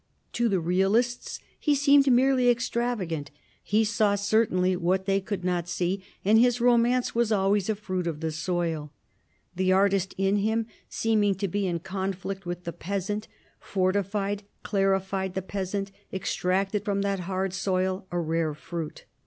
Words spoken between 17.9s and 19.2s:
a rare fruit.